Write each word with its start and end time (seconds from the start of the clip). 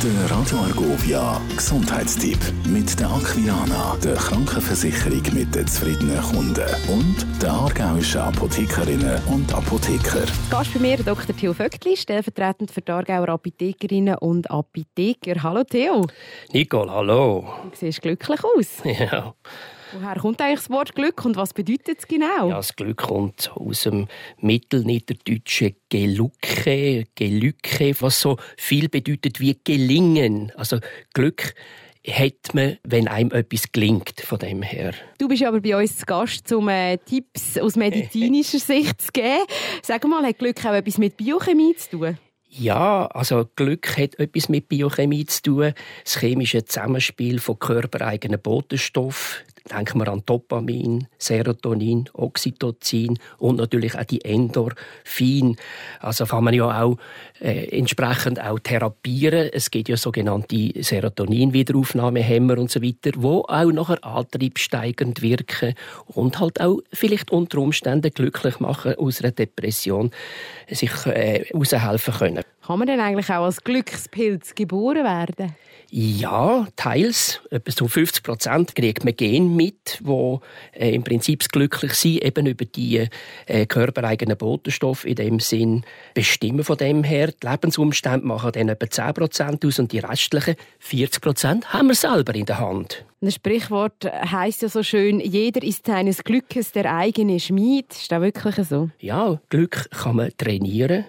Der 0.00 0.30
Radio 0.30 0.58
Argovia 0.58 1.40
Gesundheitstipp 1.56 2.38
mit 2.68 3.00
der 3.00 3.10
Aquilana, 3.10 3.96
der 3.96 4.14
Krankenversicherung 4.14 5.22
mit 5.34 5.52
den 5.52 5.66
zufriedenen 5.66 6.22
Kunden 6.22 6.68
und 6.88 7.26
der 7.42 7.50
aargauischen 7.50 8.20
Apothekerinnen 8.20 9.20
und 9.26 9.52
Apotheker. 9.52 10.24
Gast 10.50 10.72
bei 10.72 10.78
mir 10.78 10.98
Dr. 10.98 11.36
Theo 11.36 11.52
Vöckli, 11.52 11.96
stellvertretend 11.96 12.70
für 12.70 12.80
die 12.80 12.92
Aargauer 12.92 13.28
Apothekerinnen 13.30 14.14
und 14.18 14.48
Apotheker. 14.48 15.42
Hallo 15.42 15.64
Theo. 15.64 16.06
Nicole, 16.52 16.92
hallo. 16.92 17.48
Du 17.68 17.76
siehst 17.76 18.00
glücklich 18.00 18.40
aus. 18.44 18.84
Ja. 18.84 19.34
Woher 19.92 20.16
kommt 20.16 20.40
eigentlich 20.40 20.60
das 20.60 20.70
Wort 20.70 20.94
Glück 20.94 21.24
und 21.24 21.36
was 21.36 21.54
bedeutet 21.54 21.98
es 21.98 22.06
genau? 22.06 22.48
ja, 22.48 22.56
das 22.56 22.74
Glück 22.76 22.98
kommt 22.98 23.50
aus 23.54 23.82
dem 23.82 24.08
mittelniederdeutschen 24.40 25.76
Gelücke, 25.88 27.06
Gelücke, 27.14 27.94
was 28.00 28.20
so 28.20 28.36
viel 28.56 28.88
bedeutet 28.88 29.40
wie 29.40 29.58
gelingen. 29.64 30.52
Also 30.56 30.78
Glück 31.14 31.54
hat 32.06 32.54
man, 32.54 32.78
wenn 32.84 33.08
einem 33.08 33.30
etwas 33.32 33.70
gelingt, 33.72 34.20
von 34.20 34.38
dem 34.38 34.62
her. 34.62 34.92
Du 35.18 35.28
bist 35.28 35.42
aber 35.42 35.60
bei 35.60 35.76
uns 35.76 35.98
zu 35.98 36.06
Gast, 36.06 36.50
um 36.52 36.68
äh, 36.68 36.96
Tipps 36.98 37.58
aus 37.58 37.76
medizinischer 37.76 38.58
Sicht 38.58 39.00
zu 39.00 39.12
geben. 39.12 39.44
Sag 39.82 40.06
mal, 40.06 40.24
hat 40.24 40.38
Glück 40.38 40.64
auch 40.64 40.72
etwas 40.72 40.98
mit 40.98 41.16
Biochemie 41.16 41.74
zu 41.76 41.90
tun? 41.90 42.18
Ja, 42.50 43.06
also 43.06 43.44
Glück 43.56 43.98
hat 43.98 44.18
etwas 44.18 44.48
mit 44.48 44.68
Biochemie 44.68 45.26
zu 45.26 45.42
tun. 45.42 45.74
Das 46.02 46.18
chemische 46.18 46.64
Zusammenspiel 46.64 47.40
von 47.40 47.58
körpereigenen 47.58 48.40
Botenstoffen. 48.40 49.44
Denken 49.68 49.98
wir 49.98 50.08
an 50.08 50.22
Dopamin, 50.24 51.06
Serotonin, 51.18 52.08
Oxytocin 52.14 53.18
und 53.38 53.56
natürlich 53.56 53.96
auch 53.98 54.04
die 54.04 54.24
Endorphin. 54.24 55.56
Also 56.00 56.26
kann 56.26 56.44
man 56.44 56.54
ja 56.54 56.82
auch 56.82 56.96
äh, 57.40 57.68
entsprechend 57.78 58.40
auch 58.40 58.58
therapieren. 58.58 59.50
Es 59.52 59.70
gibt 59.70 59.88
ja 59.88 59.96
sogenannte 59.96 60.72
Serotonin-Wiederaufnahmehämmer 60.82 62.58
und 62.58 62.70
so 62.70 62.82
weiter, 62.82 63.10
wo 63.16 63.40
auch 63.48 63.72
nachher 63.72 64.02
antriebssteigernd 64.04 65.22
wirken 65.22 65.74
und 66.06 66.40
halt 66.40 66.60
auch 66.60 66.80
vielleicht 66.92 67.30
unter 67.30 67.58
Umständen 67.58 68.10
glücklich 68.10 68.60
machen 68.60 68.94
aus 68.96 69.20
einer 69.20 69.32
Depression 69.32 70.10
sich 70.68 71.06
äh, 71.06 71.44
raushelfen 71.54 72.14
können. 72.14 72.44
Kann 72.68 72.80
man 72.80 72.86
denn 72.86 73.00
eigentlich 73.00 73.30
auch 73.30 73.44
als 73.44 73.64
Glückspilz 73.64 74.54
geboren 74.54 75.02
werden? 75.02 75.54
Ja, 75.88 76.68
teils. 76.76 77.40
Etwa 77.50 77.70
so 77.72 77.88
50 77.88 78.22
Prozent 78.22 78.74
kriegt 78.74 79.06
man 79.06 79.16
Gen 79.16 79.56
mit, 79.56 79.98
wo 80.02 80.42
äh, 80.72 80.94
im 80.94 81.02
Prinzip 81.02 81.38
das 81.38 81.48
Glücklichsein 81.48 82.18
eben 82.18 82.44
über 82.44 82.66
die 82.66 83.08
äh, 83.46 83.64
körpereigenen 83.64 84.36
Botenstoffe 84.36 85.06
in 85.06 85.14
dem 85.14 85.40
Sinn 85.40 85.82
bestimmen 86.12 86.62
von 86.62 86.76
dem 86.76 87.04
her. 87.04 87.32
Die 87.42 87.46
Lebensumstände 87.46 88.26
machen 88.26 88.52
dann 88.52 88.68
etwa 88.68 88.90
10 88.90 89.14
Prozent 89.14 89.64
aus 89.64 89.78
und 89.78 89.92
die 89.92 90.00
restlichen 90.00 90.56
40 90.80 91.22
Prozent 91.22 91.72
haben 91.72 91.88
wir 91.88 91.94
selber 91.94 92.34
in 92.34 92.44
der 92.44 92.58
Hand. 92.58 93.06
Ein 93.22 93.32
Sprichwort 93.32 94.04
heißt 94.04 94.60
ja 94.60 94.68
so 94.68 94.82
schön: 94.82 95.20
Jeder 95.20 95.62
ist 95.62 95.86
seines 95.86 96.22
Glückes 96.22 96.72
der 96.72 96.94
eigene 96.94 97.40
Schmied. 97.40 97.92
Ist 97.92 98.12
das 98.12 98.20
wirklich 98.20 98.56
so? 98.68 98.90
Ja, 98.98 99.40
Glück 99.48 99.88
kann 99.90 100.16
man 100.16 100.32
trainieren. 100.36 101.06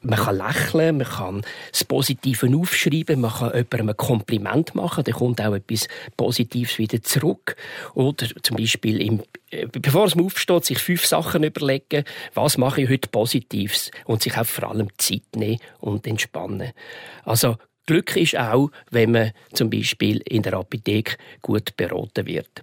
Man 0.00 0.18
kann 0.18 0.36
lächeln, 0.36 0.98
man 0.98 1.06
kann 1.06 1.42
das 1.70 1.84
Positive 1.84 2.48
aufschreiben, 2.56 3.20
man 3.20 3.32
kann 3.32 3.52
jemandem 3.54 3.88
ein 3.90 3.96
Kompliment 3.96 4.74
machen, 4.74 5.04
dann 5.04 5.14
kommt 5.14 5.40
auch 5.40 5.54
etwas 5.54 5.88
Positives 6.16 6.78
wieder 6.78 7.02
zurück. 7.02 7.56
Oder 7.94 8.26
zum 8.42 8.56
Beispiel, 8.56 9.00
im, 9.00 9.22
äh, 9.50 9.66
bevor 9.66 10.06
es 10.06 10.16
aufsteht, 10.16 10.64
sich 10.64 10.78
fünf 10.78 11.06
Sachen 11.06 11.44
überlegen, 11.44 12.04
was 12.34 12.58
mache 12.58 12.82
ich 12.82 12.88
heute 12.88 13.08
Positives 13.08 13.90
und 14.04 14.22
sich 14.22 14.36
auch 14.36 14.46
vor 14.46 14.70
allem 14.70 14.88
Zeit 14.98 15.36
nehmen 15.36 15.58
und 15.80 16.06
entspannen. 16.06 16.72
Also 17.24 17.56
Glück 17.86 18.16
ist 18.16 18.36
auch, 18.36 18.70
wenn 18.90 19.10
man 19.10 19.32
zum 19.52 19.68
Beispiel 19.68 20.22
in 20.24 20.42
der 20.42 20.54
Apotheke 20.54 21.16
gut 21.40 21.76
beraten 21.76 22.26
wird. 22.26 22.62